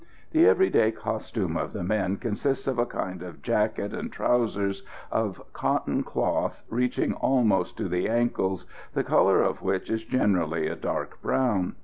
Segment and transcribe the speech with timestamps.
[0.31, 4.81] The everyday costume of the men consists of a kind of jacket and trousers
[5.11, 10.75] of cotton cloth reaching almost to the ankles, the colour of which is generally a
[10.75, 11.75] dark brown.